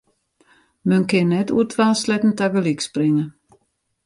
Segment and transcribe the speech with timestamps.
[0.89, 3.25] Men kin net oer twa sleatten tagelyk springe.